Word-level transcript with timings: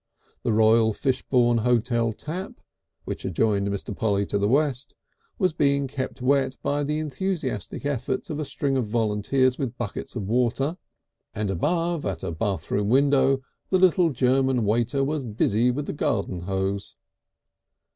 The 0.41 0.51
Royal 0.51 0.93
Fishbourne 0.93 1.59
Hotel 1.59 2.11
Tap, 2.11 2.59
which 3.05 3.23
adjoined 3.23 3.67
Mr. 3.67 3.95
Polly 3.95 4.25
to 4.25 4.39
the 4.39 4.47
west, 4.47 4.95
was 5.37 5.53
being 5.53 5.87
kept 5.87 6.23
wet 6.23 6.57
by 6.63 6.83
the 6.83 6.97
enthusiastic 6.97 7.85
efforts 7.85 8.31
of 8.31 8.39
a 8.39 8.45
string 8.45 8.77
of 8.77 8.87
volunteers 8.87 9.59
with 9.59 9.77
buckets 9.77 10.15
of 10.15 10.23
water, 10.27 10.79
and 11.35 11.51
above 11.51 12.03
at 12.03 12.23
a 12.23 12.31
bathroom 12.31 12.89
window 12.89 13.43
the 13.69 13.77
little 13.77 14.09
German 14.09 14.65
waiter 14.65 15.03
was 15.03 15.23
busy 15.23 15.69
with 15.69 15.85
the 15.85 15.93
garden 15.93 16.39
hose. 16.39 16.95